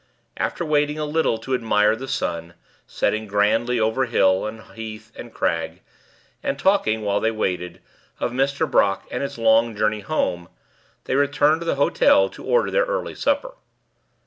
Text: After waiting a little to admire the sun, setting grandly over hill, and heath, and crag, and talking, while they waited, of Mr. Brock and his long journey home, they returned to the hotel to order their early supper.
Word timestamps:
After 0.37 0.65
waiting 0.65 0.97
a 0.97 1.05
little 1.05 1.37
to 1.37 1.53
admire 1.53 1.95
the 1.95 2.07
sun, 2.07 2.55
setting 2.87 3.27
grandly 3.27 3.79
over 3.79 4.05
hill, 4.05 4.47
and 4.47 4.63
heath, 4.73 5.11
and 5.15 5.31
crag, 5.31 5.83
and 6.41 6.57
talking, 6.57 7.03
while 7.03 7.19
they 7.19 7.29
waited, 7.29 7.81
of 8.19 8.31
Mr. 8.31 8.67
Brock 8.67 9.05
and 9.11 9.21
his 9.21 9.37
long 9.37 9.75
journey 9.75 9.99
home, 9.99 10.49
they 11.03 11.13
returned 11.13 11.61
to 11.61 11.65
the 11.65 11.75
hotel 11.75 12.29
to 12.29 12.43
order 12.43 12.71
their 12.71 12.85
early 12.85 13.13
supper. 13.13 13.53